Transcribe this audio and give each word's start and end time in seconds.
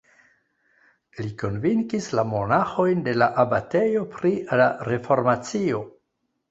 Li 1.19 1.27
konvinkis 1.41 2.09
la 2.21 2.25
monaĥojn 2.31 3.07
de 3.09 3.15
la 3.25 3.31
abatejo 3.47 4.05
pri 4.19 4.35
la 4.63 4.71
reformacio. 4.93 5.89